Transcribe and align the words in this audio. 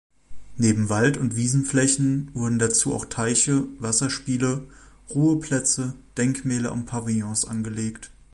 Neben 0.57 0.89
Wald- 0.89 1.17
und 1.17 1.35
Wiesenflächen 1.35 2.31
wurden 2.33 2.57
dazu 2.57 2.95
auch 2.95 3.05
Teiche, 3.05 3.65
Wasserspiele, 3.77 4.63
Ruheplätze, 5.13 5.93
Denkmäler 6.17 6.71
und 6.71 6.87
Pavillons 6.87 7.45
angelegt. 7.45 8.09